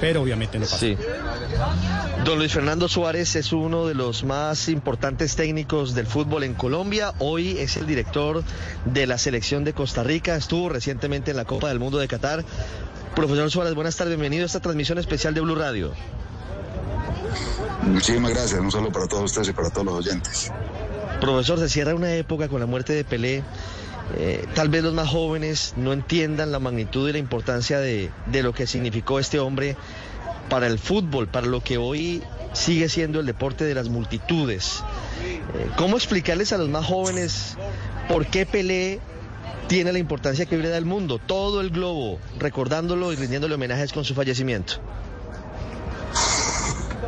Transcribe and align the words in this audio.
Pero 0.00 0.22
obviamente 0.22 0.58
no 0.58 0.64
pasa. 0.64 0.78
Sí. 0.78 0.96
Don 2.24 2.38
Luis 2.38 2.52
Fernando 2.52 2.88
Suárez 2.88 3.36
es 3.36 3.52
uno 3.52 3.86
de 3.86 3.94
los 3.94 4.24
más 4.24 4.68
importantes 4.68 5.36
técnicos 5.36 5.94
del 5.94 6.06
fútbol 6.06 6.44
en 6.44 6.54
Colombia. 6.54 7.12
Hoy 7.18 7.58
es 7.58 7.76
el 7.76 7.86
director 7.86 8.42
de 8.84 9.06
la 9.06 9.18
selección 9.18 9.64
de 9.64 9.72
Costa 9.72 10.02
Rica. 10.02 10.36
Estuvo 10.36 10.68
recientemente 10.68 11.32
en 11.32 11.36
la 11.36 11.44
Copa 11.44 11.68
del 11.68 11.78
Mundo 11.78 11.98
de 11.98 12.08
Qatar. 12.08 12.44
Profesor 13.14 13.50
Suárez, 13.50 13.74
buenas 13.74 13.96
tardes. 13.96 14.12
Bienvenido 14.12 14.44
a 14.44 14.46
esta 14.46 14.60
transmisión 14.60 14.98
especial 14.98 15.34
de 15.34 15.40
Blue 15.40 15.54
Radio. 15.54 15.92
Muchísimas 17.82 18.32
gracias, 18.32 18.62
no 18.62 18.70
solo 18.70 18.90
para 18.90 19.06
todos 19.06 19.24
ustedes 19.24 19.48
y 19.48 19.52
para 19.52 19.70
todos 19.70 19.86
los 19.86 19.94
oyentes. 19.94 20.50
Profesor, 21.20 21.58
se 21.58 21.68
cierra 21.68 21.94
una 21.94 22.14
época 22.14 22.48
con 22.48 22.60
la 22.60 22.66
muerte 22.66 22.92
de 22.92 23.04
Pelé. 23.04 23.42
Eh, 24.16 24.46
tal 24.54 24.68
vez 24.68 24.82
los 24.82 24.92
más 24.92 25.08
jóvenes 25.08 25.74
no 25.76 25.92
entiendan 25.92 26.52
la 26.52 26.58
magnitud 26.58 27.08
y 27.08 27.12
la 27.12 27.18
importancia 27.18 27.78
de, 27.78 28.10
de 28.26 28.42
lo 28.42 28.52
que 28.52 28.66
significó 28.66 29.18
este 29.18 29.38
hombre 29.38 29.76
para 30.48 30.66
el 30.66 30.78
fútbol, 30.78 31.28
para 31.28 31.46
lo 31.46 31.62
que 31.62 31.78
hoy 31.78 32.22
sigue 32.52 32.88
siendo 32.88 33.20
el 33.20 33.26
deporte 33.26 33.64
de 33.64 33.74
las 33.74 33.88
multitudes. 33.88 34.82
Eh, 35.54 35.68
¿Cómo 35.76 35.96
explicarles 35.96 36.52
a 36.52 36.58
los 36.58 36.68
más 36.68 36.86
jóvenes 36.86 37.56
por 38.08 38.26
qué 38.26 38.46
Pelé 38.46 39.00
tiene 39.68 39.92
la 39.92 39.98
importancia 39.98 40.46
que 40.46 40.56
brilla 40.56 40.76
el 40.76 40.84
mundo, 40.84 41.18
todo 41.18 41.60
el 41.60 41.70
globo, 41.70 42.18
recordándolo 42.38 43.12
y 43.12 43.16
rindiéndole 43.16 43.54
homenajes 43.54 43.92
con 43.92 44.04
su 44.04 44.14
fallecimiento? 44.14 44.74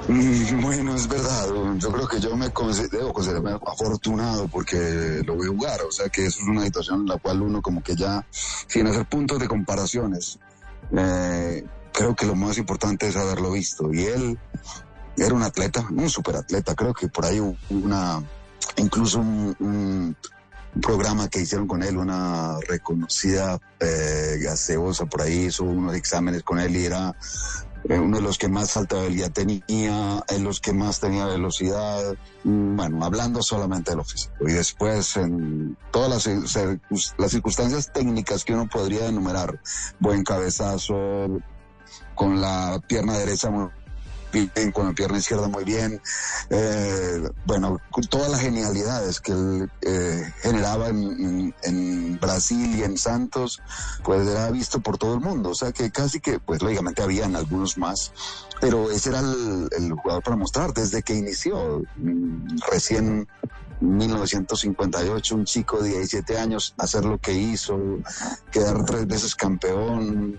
Mm, 0.09 0.61
Bueno, 0.61 0.95
es 0.95 1.09
verdad. 1.09 1.49
Yo 1.79 1.93
creo 1.93 2.09
que 2.09 2.21
yo 2.21 2.37
me 2.37 2.47
debo 2.47 3.12
considerarme 3.12 3.59
afortunado 3.67 4.47
porque 4.48 5.23
lo 5.25 5.35
voy 5.35 5.47
a 5.47 5.51
jugar. 5.51 5.83
O 5.83 5.91
sea 5.93 6.09
que 6.09 6.27
eso 6.27 6.41
es 6.41 6.48
una 6.48 6.65
situación 6.65 7.01
en 7.01 7.07
la 7.07 7.19
cual 7.19 7.43
uno 7.43 7.61
como 7.61 7.83
que 7.83 7.97
ya, 7.97 8.25
sin 8.31 8.87
hacer 8.87 9.07
puntos 9.07 9.39
de 9.39 9.48
comparaciones, 9.48 10.39
eh, 10.97 11.65
creo 11.93 12.15
que 12.15 12.27
lo 12.27 12.37
más 12.37 12.59
importante 12.59 13.09
es 13.09 13.17
haberlo 13.17 13.53
visto. 13.53 13.93
Y 13.93 14.05
él 14.05 14.39
era 15.17 15.35
un 15.35 15.43
atleta, 15.43 15.87
un 15.91 16.09
superatleta. 16.09 16.75
Creo 16.75 16.95
que 16.95 17.09
por 17.09 17.25
ahí 17.25 17.41
una, 17.70 18.23
incluso 18.77 19.19
un 19.19 20.17
programa 20.81 21.29
que 21.29 21.41
hicieron 21.41 21.67
con 21.67 21.83
él, 21.83 21.97
una 21.97 22.59
reconocida 22.69 23.59
eh, 23.81 24.39
gaseosa 24.41 25.07
por 25.07 25.23
ahí 25.23 25.47
hizo 25.47 25.65
unos 25.65 25.95
exámenes 25.95 26.43
con 26.43 26.59
él 26.59 26.77
y 26.77 26.85
era 26.85 27.15
eh, 27.89 27.98
uno 27.98 28.17
de 28.17 28.23
los 28.23 28.39
que 28.39 28.48
más 28.48 28.77
alta 28.77 29.01
habilidad 29.01 29.31
tenía, 29.33 30.25
en 30.29 30.45
los 30.45 30.61
que 30.61 30.73
más 30.73 31.01
tenía 31.01 31.27
velocidad, 31.27 32.17
mm, 32.45 32.77
bueno, 32.77 33.05
hablando 33.05 33.42
solamente 33.42 33.92
de 33.92 33.98
lo 33.98 34.05
físico. 34.05 34.34
Y 34.41 34.53
después 34.53 35.17
en 35.17 35.77
todas 35.92 36.27
las, 36.27 36.57
las 37.19 37.31
circunstancias 37.31 37.92
técnicas 37.92 38.45
que 38.45 38.55
uno 38.55 38.69
podría 38.69 39.07
enumerar, 39.07 39.61
buen 40.01 40.25
cabezazo, 40.25 40.97
con 42.14 42.41
la 42.41 42.81
pierna 42.89 43.17
derecha 43.19 43.51
bien, 44.55 44.73
con 44.73 44.87
la 44.87 44.92
pierna 44.92 45.19
izquierda 45.19 45.48
muy 45.48 45.65
bien, 45.65 46.01
eh, 46.51 47.23
bueno, 47.45 47.81
todas 48.11 48.31
las 48.31 48.41
genialidades 48.41 49.20
que 49.20 49.33
él 49.33 49.70
eh, 49.83 50.23
generaba 50.42 50.89
en, 50.89 50.98
en- 51.02 51.55
en 51.63 52.19
Brasil 52.20 52.77
y 52.77 52.83
en 52.83 52.97
Santos, 52.98 53.61
pues 54.05 54.27
era 54.29 54.51
visto 54.51 54.80
por 54.80 54.98
todo 54.98 55.14
el 55.14 55.20
mundo, 55.20 55.51
o 55.51 55.55
sea 55.55 55.73
que 55.73 55.91
casi 55.91 56.20
que, 56.20 56.39
pues 56.39 56.63
lógicamente 56.63 57.02
habían 57.02 57.36
algunos 57.36 57.77
más, 57.79 58.13
pero 58.61 58.91
ese 58.91 59.11
era 59.11 59.20
el, 59.20 59.69
el 59.77 59.92
jugador 59.92 60.23
para 60.23 60.36
mostrar 60.36 60.73
desde 60.73 61.03
que 61.03 61.14
inició, 61.14 61.83
mm, 61.97 62.58
recién 62.70 63.27
1958, 63.80 65.35
un 65.35 65.45
chico 65.45 65.83
de 65.83 65.91
17 65.91 66.39
años, 66.39 66.74
hacer 66.79 67.05
lo 67.05 67.18
que 67.18 67.33
hizo, 67.35 67.79
quedar 68.51 68.85
tres 68.85 69.07
veces 69.07 69.35
campeón 69.35 70.39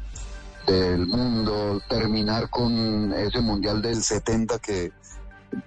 del 0.67 1.07
mundo, 1.07 1.81
terminar 1.89 2.49
con 2.49 3.13
ese 3.13 3.39
mundial 3.41 3.81
del 3.81 4.03
70 4.03 4.59
que 4.59 4.91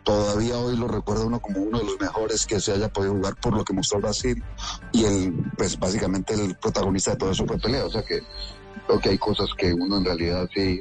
todavía 0.04 0.58
hoy 0.58 0.76
lo 0.76 0.86
recuerda 0.88 1.24
uno 1.24 1.40
como 1.40 1.60
uno 1.62 1.78
de 1.78 1.84
los 1.86 1.98
mejores 1.98 2.44
que 2.46 2.60
se 2.60 2.72
haya 2.72 2.88
podido 2.90 3.14
jugar 3.14 3.34
por 3.36 3.56
lo 3.56 3.64
que 3.64 3.72
mostró 3.72 3.98
Brasil. 4.00 4.42
Y 4.92 5.04
el 5.04 5.32
pues 5.56 5.78
básicamente 5.78 6.34
el 6.34 6.54
protagonista 6.56 7.12
de 7.12 7.16
todo 7.16 7.30
eso 7.32 7.46
fue 7.46 7.58
Pelé, 7.58 7.80
o 7.82 7.90
sea 7.90 8.02
que 8.02 8.20
creo 8.86 9.00
que 9.00 9.08
hay 9.08 9.18
cosas 9.18 9.48
que 9.56 9.72
uno 9.72 9.96
en 9.96 10.04
realidad 10.04 10.48
sí, 10.54 10.80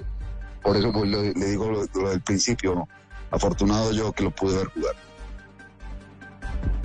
por 0.61 0.75
eso 0.75 0.91
pues, 0.91 1.09
le, 1.09 1.33
digo 1.33 1.69
lo, 1.69 1.85
lo 2.01 2.09
del 2.09 2.21
principio, 2.21 2.87
afortunado 3.31 3.93
yo 3.93 4.11
que 4.11 4.23
lo 4.23 4.31
pude 4.31 4.57
ver 4.57 4.67
jugar. 4.67 4.95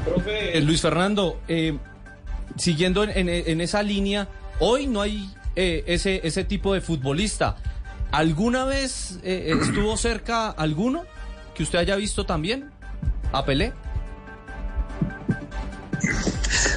Profe, 0.04 0.56
eh, 0.56 0.60
Luis 0.60 0.80
Fernando, 0.82 1.40
eh, 1.48 1.76
siguiendo 2.56 3.02
en, 3.02 3.10
en- 3.10 3.28
en 3.28 3.60
esa 3.60 3.82
línea, 3.82 4.28
hoy 4.60 4.86
no 4.86 5.00
hay 5.00 5.32
eh, 5.56 5.84
ese, 5.87 6.20
ese 6.26 6.44
tipo 6.44 6.75
de 6.75 6.81
futbolista. 6.81 7.56
¿Alguna 8.12 8.65
vez 8.65 9.19
eh, 9.22 9.54
estuvo 9.60 9.97
cerca 9.97 10.50
alguno 10.50 11.04
que 11.54 11.62
usted 11.62 11.78
haya 11.78 11.97
visto 11.97 12.26
también? 12.26 12.70
¿A 13.32 13.44
Pelé? 13.44 13.72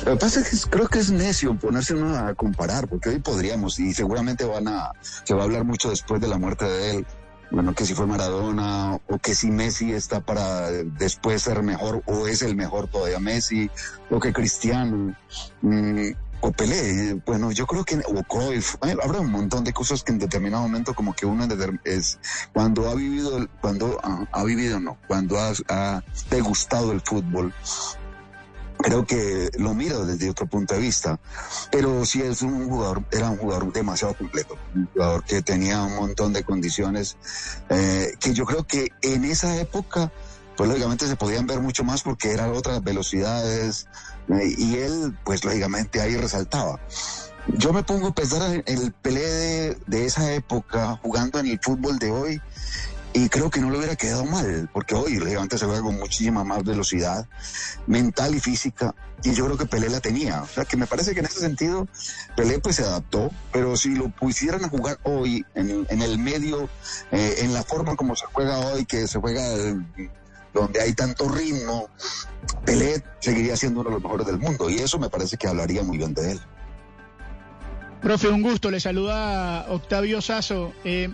Lo 0.06 0.14
que 0.14 0.20
pasa 0.20 0.40
es 0.40 0.66
que 0.66 0.70
creo 0.70 0.88
que 0.88 1.00
es 1.00 1.12
necio 1.12 1.54
ponerse 1.56 1.94
a 2.02 2.34
comparar, 2.34 2.88
porque 2.88 3.10
hoy 3.10 3.20
podríamos, 3.20 3.78
y 3.78 3.94
seguramente 3.94 4.46
van 4.46 4.68
a, 4.68 4.92
se 5.02 5.34
va 5.34 5.42
a 5.42 5.44
hablar 5.44 5.66
mucho 5.66 5.90
después 5.90 6.22
de 6.22 6.28
la 6.28 6.38
muerte 6.38 6.66
de 6.66 6.92
él, 6.92 7.06
bueno, 7.52 7.74
que 7.74 7.86
si 7.86 7.94
fue 7.94 8.06
Maradona, 8.06 9.00
o 9.08 9.20
que 9.20 9.34
si 9.34 9.52
Messi 9.52 9.94
está 9.94 10.22
para 10.22 10.72
después 10.72 11.42
ser 11.42 11.64
mejor, 11.64 12.04
o 12.06 12.28
es 12.28 12.42
el 12.42 12.56
mejor 12.56 12.88
todavía 12.88 13.20
Messi, 13.20 13.70
o 14.10 14.20
que 14.20 14.34
Cristiano, 14.34 15.16
mm, 15.62 16.10
o 16.42 16.52
Pelé, 16.52 17.14
bueno, 17.26 17.52
yo 17.52 17.66
creo 17.66 17.84
que, 17.84 17.98
o 18.06 18.24
Cruyff, 18.24 18.76
habrá 18.82 19.20
un 19.20 19.32
montón 19.32 19.64
de 19.64 19.74
cosas 19.74 20.04
que 20.04 20.12
en 20.12 20.20
determinado 20.20 20.64
momento 20.64 20.94
como 20.94 21.14
que 21.14 21.26
uno 21.26 21.48
es, 21.84 22.20
cuando 22.54 22.90
ha 22.90 22.96
vivido, 22.96 23.48
cuando 23.62 24.00
ah, 24.04 24.26
ha 24.32 24.44
vivido, 24.44 24.80
no, 24.80 24.98
cuando 25.08 25.40
ha, 25.40 25.54
ha 25.70 26.04
degustado 26.30 26.92
el 26.92 27.02
fútbol, 27.02 27.54
creo 28.78 29.06
que 29.06 29.50
lo 29.58 29.74
miro 29.74 30.06
desde 30.06 30.30
otro 30.30 30.46
punto 30.48 30.76
de 30.76 30.82
vista, 30.82 31.20
pero 31.72 32.06
sí 32.06 32.22
es 32.22 32.42
un 32.42 32.70
jugador, 32.70 33.04
era 33.12 33.30
un 33.30 33.38
jugador 33.38 33.72
demasiado 33.74 34.14
completo, 34.14 34.58
un 34.76 34.88
jugador 34.94 35.24
que 35.24 35.42
tenía 35.42 35.82
un 35.82 35.96
montón 35.96 36.34
de 36.34 36.44
condiciones 36.44 37.18
eh, 37.70 38.14
que 38.20 38.34
yo 38.34 38.46
creo 38.46 38.66
que 38.66 38.90
en 39.02 39.26
esa 39.26 39.58
época, 39.58 40.12
pues 40.58 40.68
lógicamente 40.68 41.08
se 41.08 41.16
podían 41.16 41.46
ver 41.46 41.62
mucho 41.62 41.84
más 41.84 42.02
porque 42.02 42.32
eran 42.32 42.52
otras 42.54 42.84
velocidades 42.84 43.88
eh, 44.30 44.56
y 44.58 44.76
él, 44.78 45.16
pues 45.24 45.46
lógicamente 45.46 46.02
ahí 46.02 46.18
resaltaba. 46.18 46.80
Yo 47.56 47.72
me 47.72 47.84
pongo 47.84 48.08
a 48.08 48.16
pensar 48.16 48.42
en 48.52 48.64
el 48.66 48.92
Pelé 48.92 49.78
de, 49.86 50.06
esa 50.06 50.34
época 50.34 51.00
jugando 51.02 51.40
en 51.40 51.48
el 51.48 51.60
fútbol 51.62 51.98
de 51.98 52.12
hoy 52.12 52.42
y 53.14 53.30
creo 53.30 53.50
que 53.50 53.62
no 53.62 53.70
le 53.70 53.78
hubiera 53.78 53.96
quedado 53.96 54.26
mal, 54.26 54.70
porque 54.74 54.96
hoy 54.96 55.16
lógicamente 55.16 55.58
se 55.58 55.66
juega 55.66 55.82
con 55.82 55.98
muchísima 55.98 56.44
más 56.44 56.64
velocidad 56.64 57.28
mental 57.88 58.36
y 58.36 58.40
física, 58.40 58.94
y 59.24 59.34
yo 59.34 59.46
creo 59.46 59.58
que 59.58 59.66
Pelé 59.66 59.90
la 59.90 60.02
tenía. 60.02 60.44
O 60.44 60.48
sea, 60.48 60.66
que 60.66 60.76
me 60.76 60.88
parece 60.88 61.14
que 61.14 61.22
en 61.22 61.28
ese 61.28 61.40
sentido 61.40 61.88
Pelé 62.36 62.60
pues 62.60 62.76
se 62.76 62.84
adaptó, 62.84 63.32
pero 63.52 63.78
si 63.78 63.96
lo 63.96 64.10
pusieran 64.10 64.66
a 64.66 64.70
jugar 64.70 65.00
hoy 65.04 65.46
en, 65.56 65.88
en 65.90 66.02
el 66.02 66.20
medio, 66.20 66.70
eh, 67.12 67.38
en 67.40 67.54
la 67.54 67.64
forma 67.64 67.96
como 67.96 68.16
se 68.16 68.26
juega 68.26 68.60
hoy, 68.60 68.86
que 68.86 69.08
se 69.08 69.20
juega 69.20 69.42
eh, 69.54 70.10
donde 70.54 70.82
hay 70.82 70.94
tanto 70.94 71.30
ritmo, 71.30 71.90
Pelé 72.66 73.04
seguiría 73.20 73.56
siendo 73.56 73.82
uno 73.82 73.90
de 73.90 73.96
los 73.96 74.04
mejores 74.04 74.28
del 74.28 74.38
mundo, 74.38 74.70
y 74.70 74.76
eso 74.76 75.00
me 75.00 75.10
parece 75.10 75.38
que 75.38 75.48
hablaría 75.48 75.84
muy 75.84 75.98
bien 75.98 76.14
de 76.14 76.32
él. 76.34 76.40
Profe, 78.02 78.30
un 78.30 78.42
gusto. 78.42 78.70
Le 78.72 78.80
saluda 78.80 79.66
Octavio 79.70 80.22
Sazo. 80.22 80.74
Eh, 80.84 81.10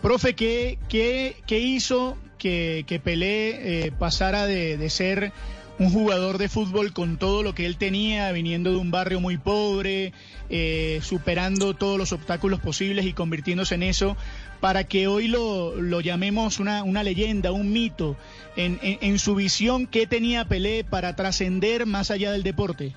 profe, 0.00 0.34
¿qué, 0.34 0.78
qué, 0.88 1.36
qué 1.46 1.58
hizo 1.58 2.16
que, 2.38 2.84
que 2.86 3.00
Pelé 3.00 3.86
eh, 3.86 3.92
pasara 3.92 4.46
de, 4.46 4.76
de 4.76 4.90
ser 4.90 5.32
un 5.82 5.90
jugador 5.90 6.38
de 6.38 6.48
fútbol 6.48 6.92
con 6.92 7.16
todo 7.16 7.42
lo 7.42 7.54
que 7.54 7.66
él 7.66 7.76
tenía, 7.76 8.30
viniendo 8.32 8.70
de 8.70 8.76
un 8.76 8.90
barrio 8.90 9.20
muy 9.20 9.36
pobre, 9.36 10.12
eh, 10.48 11.00
superando 11.02 11.74
todos 11.74 11.98
los 11.98 12.12
obstáculos 12.12 12.60
posibles 12.60 13.04
y 13.04 13.12
convirtiéndose 13.12 13.74
en 13.74 13.82
eso, 13.82 14.16
para 14.60 14.84
que 14.84 15.08
hoy 15.08 15.26
lo, 15.26 15.74
lo 15.74 16.00
llamemos 16.00 16.60
una, 16.60 16.84
una 16.84 17.02
leyenda, 17.02 17.50
un 17.50 17.72
mito? 17.72 18.16
En, 18.54 18.78
en, 18.82 19.18
su 19.18 19.34
visión, 19.34 19.86
¿qué 19.86 20.06
tenía 20.06 20.44
Pelé 20.44 20.84
para 20.84 21.16
trascender 21.16 21.84
más 21.86 22.10
allá 22.10 22.30
del 22.30 22.44
deporte? 22.44 22.94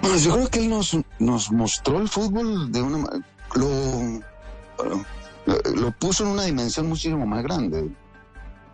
Pues 0.00 0.24
yo 0.24 0.34
creo 0.34 0.48
que 0.48 0.60
él 0.60 0.70
nos, 0.70 0.96
nos 1.18 1.50
mostró 1.50 2.00
el 2.00 2.08
fútbol 2.08 2.70
de 2.72 2.80
una 2.80 3.22
lo, 3.54 4.22
lo 5.74 5.92
puso 5.92 6.24
en 6.24 6.30
una 6.30 6.44
dimensión 6.44 6.88
muchísimo 6.88 7.26
más 7.26 7.42
grande. 7.42 7.90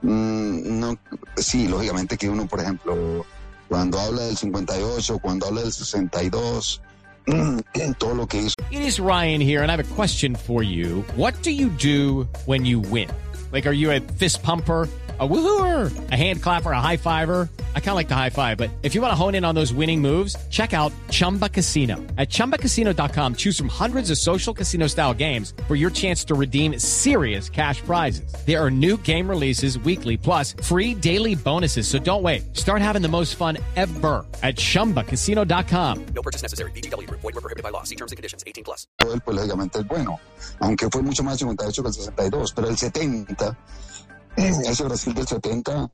Mm, 0.03 0.81
no, 0.81 0.99
sí, 1.37 1.69
lógicamente 1.69 2.17
que 2.17 2.29
uno, 2.29 2.47
por 2.47 2.61
ejemplo, 2.61 3.25
cuando 3.69 3.99
habla 3.99 4.23
del 4.23 4.37
58, 4.37 5.19
cuando 5.19 5.47
habla 5.47 5.63
del 5.63 5.73
62, 5.73 6.81
todo 7.99 8.15
lo 8.15 8.27
que 8.27 8.39
hizo 8.39 8.55
It 8.71 8.83
is 8.83 8.99
Ryan 8.99 9.41
here, 9.41 9.63
and 9.63 9.71
I 9.71 9.77
have 9.77 9.81
a 9.81 9.95
question 9.95 10.35
for 10.35 10.63
you. 10.63 11.05
What 11.17 11.35
do 11.43 11.51
you 11.51 11.69
do 11.69 12.29
when 12.47 12.65
you 12.65 12.81
win? 12.81 13.09
Like, 13.53 13.67
are 13.67 13.73
you 13.75 13.91
a 13.91 14.01
fist 14.01 14.43
pumper? 14.43 14.89
A 15.19 15.29
woohooer, 15.29 15.93
a 16.11 16.17
hand 16.17 16.43
clapper, 16.43 16.73
a 16.73 16.81
high 16.81 16.97
fiver. 16.97 17.51
I 17.75 17.81
kind 17.81 17.91
of 17.91 17.97
like 17.97 18.09
the 18.09 18.15
high 18.15 18.31
five, 18.31 18.57
but 18.57 18.71
if 18.85 18.95
you 18.95 19.03
want 19.03 19.11
to 19.11 19.17
hone 19.17 19.35
in 19.35 19.45
on 19.45 19.55
those 19.57 19.73
winning 19.75 20.01
moves, 20.01 20.37
check 20.51 20.73
out 20.73 20.93
Chumba 21.11 21.49
Casino. 21.49 21.97
At 22.17 22.29
chumbacasino.com, 22.31 23.35
choose 23.35 23.59
from 23.59 23.69
hundreds 23.69 24.11
of 24.13 24.19
social 24.19 24.55
casino 24.55 24.87
style 24.87 25.13
games 25.13 25.53
for 25.67 25.75
your 25.75 25.91
chance 25.91 26.23
to 26.27 26.35
redeem 26.37 26.79
serious 26.79 27.49
cash 27.51 27.83
prizes. 27.83 28.33
There 28.47 28.65
are 28.65 28.71
new 28.71 28.97
game 28.99 29.29
releases 29.29 29.81
weekly, 29.81 30.17
plus 30.17 30.53
free 30.63 30.95
daily 30.95 31.35
bonuses. 31.35 31.89
So 31.89 31.99
don't 31.99 32.23
wait. 32.23 32.57
Start 32.57 32.83
having 32.83 33.03
the 33.03 33.09
most 33.09 33.35
fun 33.35 33.59
ever 33.75 34.25
at 34.45 34.55
chumbacasino.com. 34.55 36.07
No 36.15 36.23
purchase 36.23 36.43
necessary. 36.43 36.71
VGW 36.71 37.09
Group. 37.09 37.21
Void 37.21 37.35
were 37.35 37.41
prohibited 37.41 37.65
by 37.65 37.71
law. 37.71 37.83
See 37.83 37.97
terms 37.97 38.13
and 38.13 38.17
conditions. 38.17 38.45
18 38.47 38.63
plus. 38.63 38.87
él, 39.13 39.21
pues 39.21 39.37
lógicamente 39.37 39.81
es 39.81 39.87
bueno, 39.87 40.21
aunque 40.61 40.89
fue 40.91 41.03
mucho 41.03 41.23
más 41.23 41.35
el 41.35 41.39
58 41.41 41.83
que 41.83 41.89
el 41.89 41.95
62, 41.95 42.53
pero 42.53 42.69
el 42.69 42.77
70, 42.77 43.59
ese 44.37 44.85
Brasil 44.85 45.15
del 45.15 45.27
70, 45.27 45.91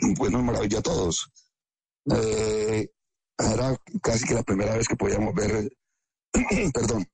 pues 0.16 0.30
nos 0.30 0.42
maravilló 0.42 0.78
a 0.78 0.82
todos. 0.82 1.30
Eh, 2.06 2.88
era 3.38 3.76
casi 4.02 4.26
que 4.26 4.34
la 4.34 4.42
primera 4.42 4.76
vez 4.76 4.88
que 4.88 4.96
podíamos 4.96 5.34
ver, 5.34 5.70
perdón, 6.74 7.06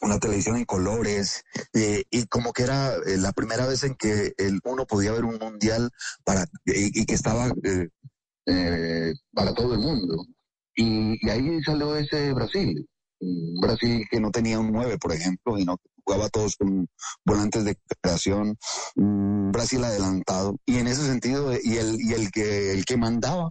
una 0.00 0.18
televisión 0.18 0.56
en 0.56 0.64
colores 0.64 1.44
eh, 1.74 2.04
y 2.10 2.26
como 2.26 2.52
que 2.52 2.64
era 2.64 2.94
eh, 2.94 3.16
la 3.18 3.32
primera 3.32 3.66
vez 3.66 3.84
en 3.84 3.94
que 3.94 4.32
el 4.36 4.60
uno 4.64 4.84
podía 4.86 5.12
ver 5.12 5.24
un 5.24 5.38
mundial 5.38 5.90
para 6.24 6.46
y, 6.64 7.04
que 7.06 7.14
estaba 7.14 7.52
para 9.32 9.54
todo 9.54 9.74
el 9.74 9.80
mundo. 9.80 10.26
Y, 10.74 11.18
y 11.24 11.30
ahí 11.30 11.62
salió 11.62 11.96
ese 11.96 12.32
Brasil. 12.32 12.88
Brasil 13.60 14.06
que 14.10 14.20
no 14.20 14.30
tenía 14.30 14.58
un 14.58 14.72
9, 14.72 14.98
por 14.98 15.12
ejemplo, 15.12 15.58
y 15.58 15.64
no 15.64 15.76
jugaba 16.04 16.28
todos 16.28 16.56
con 16.56 16.88
volantes 17.24 17.64
de 17.64 17.76
creación. 18.00 18.58
Un 18.96 19.52
Brasil 19.52 19.82
adelantado. 19.84 20.56
Y 20.66 20.78
en 20.78 20.88
ese 20.88 21.06
sentido, 21.06 21.52
eh, 21.52 21.60
y 21.62 21.76
el, 21.76 22.30
que 22.30 22.96
mandaba 22.96 23.50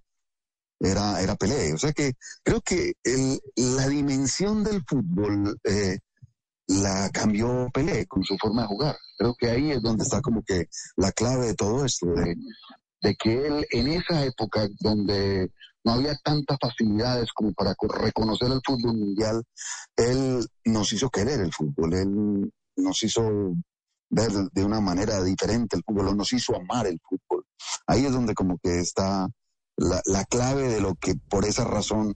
era, 0.80 1.22
era 1.22 1.36
Pelé. 1.36 1.74
O 1.74 1.78
sea 1.78 1.94
que 1.94 2.14
creo 2.44 2.62
que 2.62 2.94
la 3.56 3.88
dimensión 3.88 4.64
del 4.64 4.84
fútbol 4.88 5.58
eh, 5.64 6.00
la 6.68 7.10
cambió 7.12 7.70
Pelé 7.74 8.06
con 8.08 8.24
su 8.24 8.38
forma 8.38 8.64
de 8.64 8.68
jugar. 8.68 8.98
Creo 9.18 9.36
que 9.38 9.50
ahí 9.50 9.72
es 9.72 9.82
donde 9.82 10.04
está 10.04 10.22
como 10.22 10.44
que 10.44 10.68
la 10.98 11.12
clave 11.12 11.48
de 11.48 11.56
todo 11.56 11.86
esto, 11.86 12.08
de, 12.08 12.36
de 13.02 13.16
que 13.16 13.48
él 13.48 13.66
en 13.72 13.88
esa 13.88 14.26
época 14.26 14.68
donde 14.80 15.50
no 15.84 15.94
había 15.94 16.16
tantas 16.24 16.58
facilidades 16.62 17.32
como 17.34 17.54
para 17.54 17.76
co- 17.76 17.88
reconocer 17.88 18.52
el 18.52 18.62
fútbol 18.66 18.98
mundial, 18.98 19.44
él 19.96 20.46
nos 20.66 20.94
hizo 20.94 21.10
querer 21.10 21.40
el 21.42 21.54
fútbol, 21.54 21.94
él 21.94 22.52
nos 22.78 23.04
hizo 23.04 23.54
ver 24.10 24.32
de 24.32 24.64
una 24.66 24.82
manera 24.82 25.24
diferente 25.24 25.78
el 25.78 25.84
fútbol, 25.86 26.16
nos 26.18 26.34
hizo 26.34 26.56
amar 26.56 26.88
el 26.88 27.00
fútbol. 27.08 27.46
Ahí 27.88 28.06
es 28.06 28.12
donde 28.12 28.34
como 28.34 28.58
que 28.60 28.80
está 28.80 29.28
la, 29.78 30.02
la 30.06 30.24
clave 30.26 30.68
de 30.68 30.82
lo 30.82 30.96
que 30.96 31.16
por 31.30 31.46
esa 31.46 31.64
razón 31.64 32.14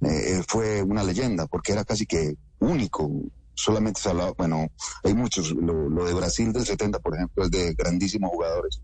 eh, 0.00 0.42
fue 0.48 0.82
una 0.82 1.02
leyenda, 1.02 1.46
porque 1.46 1.72
era 1.72 1.84
casi 1.84 2.06
que 2.06 2.34
único. 2.58 3.10
Solamente 3.56 4.00
se 4.00 4.08
hablaba, 4.10 4.32
bueno, 4.36 4.66
hay 5.04 5.14
muchos, 5.14 5.52
lo, 5.52 5.88
lo 5.88 6.04
de 6.04 6.14
Brasil 6.14 6.52
del 6.52 6.66
70, 6.66 6.98
por 6.98 7.14
ejemplo, 7.14 7.44
es 7.44 7.50
de 7.52 7.72
grandísimos 7.74 8.30
jugadores, 8.30 8.80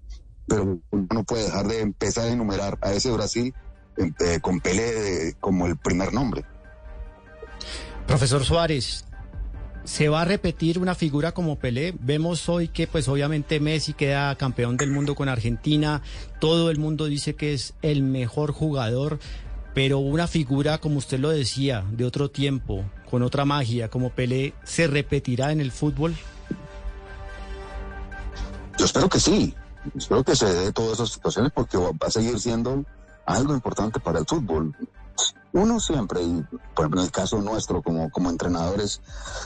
pero 0.46 0.80
uno 0.90 1.06
no 1.12 1.24
puede 1.24 1.44
dejar 1.44 1.66
de 1.66 1.80
empezar 1.80 2.26
a 2.26 2.32
enumerar 2.32 2.78
a 2.80 2.92
ese 2.92 3.10
Brasil 3.10 3.52
eh, 3.96 4.40
con 4.40 4.60
Pelé 4.60 4.92
de- 4.92 5.34
como 5.40 5.66
el 5.66 5.76
primer 5.76 6.12
nombre. 6.12 6.44
Profesor 8.06 8.44
Suárez, 8.44 9.04
¿se 9.84 10.08
va 10.08 10.22
a 10.22 10.24
repetir 10.24 10.78
una 10.78 10.94
figura 10.94 11.32
como 11.32 11.58
Pelé? 11.58 11.94
Vemos 12.00 12.48
hoy 12.48 12.68
que 12.68 12.86
pues 12.86 13.06
obviamente 13.08 13.60
Messi 13.60 13.92
queda 13.92 14.34
campeón 14.36 14.76
del 14.76 14.90
mundo 14.90 15.14
con 15.14 15.28
Argentina, 15.28 16.02
todo 16.40 16.70
el 16.70 16.78
mundo 16.78 17.06
dice 17.06 17.34
que 17.36 17.54
es 17.54 17.74
el 17.82 18.02
mejor 18.02 18.52
jugador, 18.52 19.18
pero 19.74 19.98
una 19.98 20.26
figura 20.26 20.78
como 20.78 20.98
usted 20.98 21.20
lo 21.20 21.30
decía, 21.30 21.84
de 21.92 22.04
otro 22.04 22.30
tiempo, 22.30 22.84
con 23.08 23.22
otra 23.22 23.44
magia 23.44 23.88
como 23.88 24.10
Pelé, 24.10 24.54
¿se 24.64 24.86
repetirá 24.88 25.52
en 25.52 25.60
el 25.60 25.70
fútbol? 25.70 26.16
Yo 28.78 28.84
espero 28.86 29.08
que 29.08 29.20
sí, 29.20 29.54
espero 29.96 30.24
que 30.24 30.34
se 30.34 30.46
dé 30.52 30.72
todas 30.72 30.94
esas 30.94 31.10
situaciones 31.10 31.52
porque 31.54 31.76
va 31.76 31.92
a 32.00 32.10
seguir 32.10 32.40
siendo 32.40 32.84
algo 33.30 33.54
importante 33.54 34.00
para 34.00 34.18
el 34.18 34.26
fútbol. 34.26 34.74
Uno 35.52 35.80
siempre, 35.80 36.22
y 36.22 36.44
por 36.74 36.86
en 36.86 36.98
el 36.98 37.10
caso 37.10 37.40
nuestro 37.42 37.82
como, 37.82 38.08
como 38.10 38.30
entrenadores, 38.30 39.00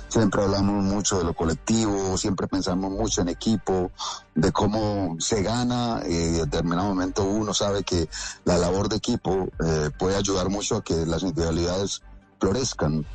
siempre 0.09 0.43
hablamos 0.43 0.85
mucho 0.85 1.19
de 1.19 1.25
lo 1.25 1.35
colectivo, 1.35 2.19
siempre 2.19 2.47
pensamos 2.47 2.93
mucho 2.93 3.23
en 3.23 3.31
equipo, 3.31 3.91
de 4.35 4.53
cómo 4.53 5.17
se 5.19 5.43
gana 5.43 6.03
y 6.07 6.15
en 6.15 6.35
determinado 6.37 6.89
momento 6.89 7.25
uno 7.25 7.55
sabe 7.55 7.85
que 7.85 8.09
la 8.45 8.59
labor 8.59 8.91
de 8.91 8.97
equipo 8.97 9.49
eh, 9.65 9.91
puede 9.99 10.17
ayudar 10.17 10.51
mucho 10.51 10.77
a 10.77 10.85
que 10.85 11.07
las 11.07 11.23
individualidades 11.23 12.03
florezcan, 12.39 13.07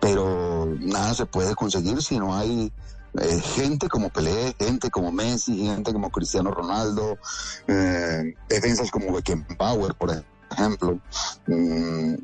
pero 0.00 0.74
nada 0.80 1.12
se 1.12 1.26
puede 1.26 1.54
conseguir 1.54 2.02
si 2.02 2.18
no 2.18 2.34
hay 2.34 2.72
eh, 3.14 3.40
gente 3.40 3.88
como 3.88 4.10
Pelé, 4.10 4.54
gente 4.58 4.90
como 4.90 5.10
Messi, 5.12 5.56
gente 5.56 5.92
como 5.92 6.10
Cristiano 6.10 6.50
Ronaldo, 6.50 7.18
eh, 7.66 8.34
defensas 8.48 8.90
como 8.90 9.12
Beckenbauer, 9.12 9.94
por 9.94 10.10
ejemplo, 10.50 11.00
eh, 11.46 12.18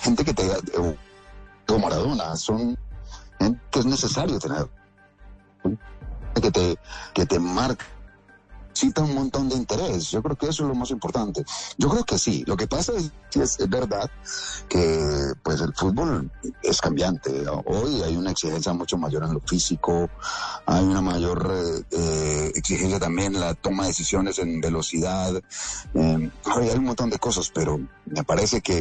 gente 0.00 0.24
que 0.24 0.34
te 0.34 0.42
o, 0.78 0.96
o 1.68 1.78
Maradona, 1.78 2.36
son 2.36 2.76
gente 3.38 3.60
que 3.70 3.78
es 3.80 3.86
necesario 3.86 4.38
tener, 4.38 4.68
que 6.40 6.50
te, 6.50 6.78
que 7.14 7.26
te 7.26 7.38
marca 7.38 7.84
cita 8.80 9.02
un 9.02 9.14
montón 9.14 9.48
de 9.48 9.56
interés. 9.56 10.10
Yo 10.10 10.22
creo 10.22 10.36
que 10.36 10.46
eso 10.46 10.62
es 10.62 10.68
lo 10.68 10.74
más 10.74 10.90
importante. 10.90 11.44
Yo 11.76 11.88
creo 11.90 12.04
que 12.04 12.18
sí. 12.18 12.44
Lo 12.46 12.56
que 12.56 12.66
pasa 12.66 12.92
es 12.96 13.12
que 13.30 13.42
es, 13.42 13.58
verdad 13.68 14.10
que 14.68 15.32
pues 15.42 15.60
el 15.60 15.74
fútbol 15.74 16.30
es 16.62 16.80
cambiante. 16.80 17.44
Hoy 17.66 18.02
hay 18.02 18.16
una 18.16 18.30
exigencia 18.30 18.72
mucho 18.72 18.96
mayor 18.96 19.24
en 19.24 19.34
lo 19.34 19.40
físico, 19.40 20.08
hay 20.66 20.84
una 20.84 21.02
mayor 21.02 21.84
eh, 21.90 22.52
exigencia 22.54 22.98
también 22.98 23.34
en 23.34 23.40
la 23.40 23.54
toma 23.54 23.82
de 23.82 23.88
decisiones 23.88 24.38
en 24.38 24.60
velocidad. 24.60 25.34
Eh, 25.94 26.30
hay 26.44 26.78
un 26.78 26.84
montón 26.84 27.10
de 27.10 27.18
cosas, 27.18 27.50
pero 27.54 27.78
me 28.06 28.24
parece 28.24 28.62
que 28.62 28.78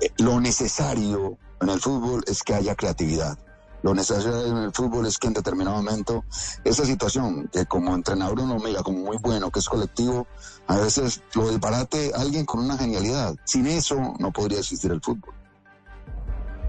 eh, 0.00 0.10
lo 0.16 0.40
necesario 0.40 1.36
en 1.60 1.68
el 1.68 1.80
fútbol 1.80 2.24
es 2.26 2.42
que 2.42 2.54
haya 2.54 2.74
creatividad. 2.74 3.38
Lo 3.82 3.94
necesario 3.94 4.46
en 4.46 4.56
el 4.58 4.72
fútbol 4.72 5.06
es 5.06 5.18
que 5.18 5.28
en 5.28 5.34
determinado 5.34 5.76
momento 5.76 6.24
esa 6.64 6.84
situación 6.84 7.48
que 7.52 7.64
como 7.66 7.94
entrenador 7.94 8.40
uno 8.40 8.58
mira 8.58 8.82
como 8.82 8.98
muy 8.98 9.16
bueno, 9.18 9.50
que 9.50 9.60
es 9.60 9.68
colectivo, 9.68 10.26
a 10.66 10.76
veces 10.76 11.22
lo 11.34 11.50
desbarate 11.50 12.12
alguien 12.14 12.44
con 12.44 12.60
una 12.60 12.76
genialidad. 12.76 13.34
Sin 13.44 13.66
eso 13.66 14.14
no 14.18 14.32
podría 14.32 14.58
existir 14.58 14.90
el 14.90 15.00
fútbol. 15.00 15.34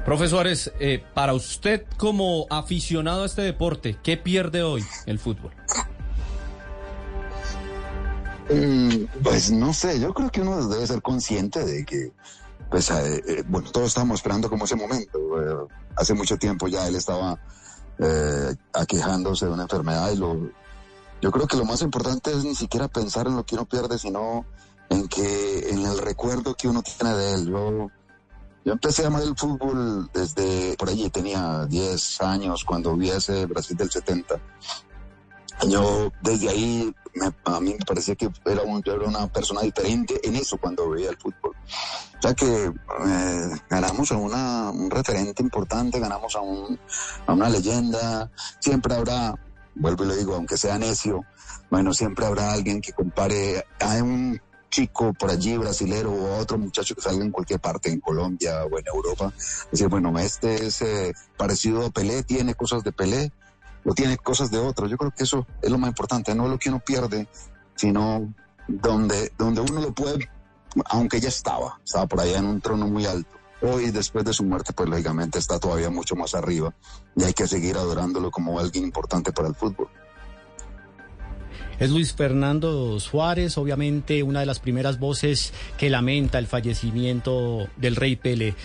Profesores, 0.05 0.71
eh, 0.79 1.03
para 1.13 1.33
usted 1.33 1.85
como 1.97 2.47
aficionado 2.49 3.23
a 3.23 3.25
este 3.27 3.43
deporte, 3.43 3.99
¿qué 4.01 4.17
pierde 4.17 4.63
hoy 4.63 4.83
el 5.05 5.19
fútbol? 5.19 5.51
Mm, 8.49 9.05
pues 9.23 9.51
no 9.51 9.73
sé, 9.73 9.99
yo 9.99 10.13
creo 10.13 10.29
que 10.31 10.41
uno 10.41 10.67
debe 10.67 10.85
ser 10.87 11.01
consciente 11.01 11.63
de 11.63 11.85
que, 11.85 12.11
pues, 12.71 12.89
eh, 12.89 13.21
eh, 13.27 13.43
bueno, 13.47 13.69
todos 13.71 13.89
estamos 13.89 14.15
esperando 14.15 14.49
como 14.49 14.65
ese 14.65 14.75
momento. 14.75 15.19
Eh, 15.39 15.67
hace 15.97 16.13
mucho 16.15 16.37
tiempo 16.37 16.67
ya 16.67 16.87
él 16.87 16.95
estaba 16.95 17.37
eh, 17.99 18.55
aquejándose 18.73 19.45
de 19.45 19.51
una 19.51 19.63
enfermedad 19.63 20.09
y 20.11 20.15
lo, 20.15 20.49
yo 21.21 21.31
creo 21.31 21.45
que 21.45 21.57
lo 21.57 21.65
más 21.65 21.81
importante 21.83 22.31
es 22.31 22.43
ni 22.43 22.55
siquiera 22.55 22.87
pensar 22.87 23.27
en 23.27 23.35
lo 23.35 23.45
que 23.45 23.53
uno 23.55 23.65
pierde, 23.65 23.99
sino 23.99 24.45
en 24.89 25.07
que, 25.07 25.69
en 25.69 25.85
el 25.85 25.97
recuerdo 25.99 26.55
que 26.55 26.67
uno 26.67 26.81
tiene 26.81 27.13
de 27.15 27.33
él. 27.35 27.47
Yo, 27.49 27.91
yo 28.65 28.71
empecé 28.73 29.03
a 29.03 29.07
amar 29.07 29.23
el 29.23 29.35
fútbol 29.35 30.09
desde 30.13 30.75
por 30.77 30.89
allí, 30.89 31.09
tenía 31.09 31.65
10 31.67 32.21
años 32.21 32.63
cuando 32.63 32.95
vi 32.95 33.09
ese 33.09 33.45
Brasil 33.47 33.75
del 33.77 33.91
70. 33.91 34.39
Yo 35.67 36.11
desde 36.21 36.49
ahí 36.49 36.91
me- 37.13 37.33
a 37.45 37.59
mí 37.59 37.75
me 37.77 37.85
parecía 37.85 38.15
que 38.15 38.29
era, 38.45 38.63
un- 38.63 38.81
yo 38.81 38.93
era 38.93 39.07
una 39.07 39.27
persona 39.27 39.61
diferente 39.61 40.19
en 40.23 40.35
eso 40.35 40.57
cuando 40.57 40.89
veía 40.89 41.09
el 41.09 41.17
fútbol. 41.17 41.55
O 42.17 42.21
sea 42.21 42.33
que 42.33 42.65
eh, 42.65 43.49
ganamos 43.69 44.11
a 44.11 44.17
una, 44.17 44.69
un 44.69 44.91
referente 44.91 45.41
importante, 45.41 45.99
ganamos 45.99 46.35
a, 46.35 46.41
un, 46.41 46.79
a 47.25 47.33
una 47.33 47.49
leyenda. 47.49 48.29
Siempre 48.59 48.93
habrá, 48.93 49.33
vuelvo 49.75 50.03
y 50.03 50.07
le 50.07 50.17
digo, 50.17 50.35
aunque 50.35 50.57
sea 50.57 50.77
necio, 50.77 51.25
bueno, 51.69 51.93
siempre 51.93 52.25
habrá 52.25 52.53
alguien 52.53 52.81
que 52.81 52.93
compare 52.93 53.65
a 53.79 54.03
un 54.03 54.39
chico 54.69 55.13
por 55.13 55.29
allí, 55.29 55.57
brasilero, 55.57 56.11
o 56.11 56.35
a 56.35 56.37
otro 56.37 56.57
muchacho 56.57 56.95
que 56.95 57.01
salga 57.01 57.23
en 57.23 57.31
cualquier 57.31 57.59
parte, 57.59 57.91
en 57.91 57.99
Colombia 57.99 58.63
o 58.65 58.79
en 58.79 58.85
Europa, 58.87 59.33
decir, 59.71 59.87
bueno, 59.87 60.17
este 60.17 60.65
es 60.65 60.81
eh, 60.81 61.13
parecido 61.37 61.85
a 61.85 61.89
Pelé, 61.89 62.23
tiene 62.23 62.55
cosas 62.55 62.83
de 62.83 62.91
Pelé, 62.91 63.31
o 63.83 63.93
tiene 63.93 64.17
cosas 64.17 64.51
de 64.51 64.59
otro. 64.59 64.87
Yo 64.87 64.97
creo 64.97 65.11
que 65.11 65.23
eso 65.23 65.45
es 65.61 65.69
lo 65.69 65.77
más 65.77 65.89
importante, 65.89 66.33
no 66.35 66.47
lo 66.47 66.57
que 66.57 66.69
uno 66.69 66.79
pierde, 66.79 67.27
sino 67.75 68.33
donde, 68.67 69.33
donde 69.37 69.61
uno 69.61 69.81
lo 69.81 69.93
puede, 69.93 70.29
aunque 70.85 71.19
ya 71.19 71.29
estaba, 71.29 71.79
estaba 71.83 72.07
por 72.07 72.21
allá 72.21 72.39
en 72.39 72.45
un 72.45 72.61
trono 72.61 72.87
muy 72.87 73.05
alto. 73.05 73.29
Hoy, 73.61 73.91
después 73.91 74.25
de 74.25 74.33
su 74.33 74.43
muerte, 74.43 74.73
pues 74.73 74.89
lógicamente 74.89 75.37
está 75.37 75.59
todavía 75.59 75.89
mucho 75.89 76.15
más 76.15 76.33
arriba 76.33 76.73
y 77.15 77.23
hay 77.23 77.33
que 77.33 77.47
seguir 77.47 77.77
adorándolo 77.77 78.31
como 78.31 78.59
alguien 78.59 78.85
importante 78.85 79.31
para 79.31 79.49
el 79.49 79.55
fútbol. 79.55 79.87
Es 81.79 81.89
Luis 81.89 82.13
Fernando 82.13 82.99
Suárez, 82.99 83.57
obviamente 83.57 84.21
una 84.23 84.41
de 84.41 84.45
las 84.45 84.59
primeras 84.59 84.99
voces 84.99 85.53
que 85.77 85.89
lamenta 85.89 86.37
el 86.37 86.47
fallecimiento 86.47 87.67
del 87.77 87.95
rey 87.95 88.15
Pele. 88.15 88.55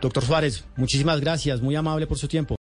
Doctor 0.00 0.24
Suárez, 0.24 0.64
muchísimas 0.76 1.20
gracias, 1.20 1.60
muy 1.60 1.76
amable 1.76 2.06
por 2.06 2.16
su 2.16 2.26
tiempo. 2.26 2.59